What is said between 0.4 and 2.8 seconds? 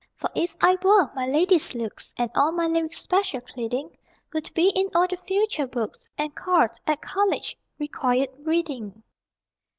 I were, my lady's looks And all my